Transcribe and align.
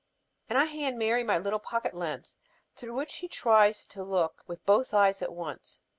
And 0.49 0.57
I 0.57 0.65
hand 0.65 0.97
Mary 0.97 1.23
my 1.23 1.37
little 1.37 1.59
pocket 1.59 1.93
lens 1.93 2.39
through 2.75 2.95
which 2.95 3.11
she 3.11 3.27
tries 3.27 3.85
to 3.85 4.01
look 4.03 4.41
with 4.47 4.65
both 4.65 4.95
eyes 4.95 5.21
at 5.21 5.31
once. 5.31 5.83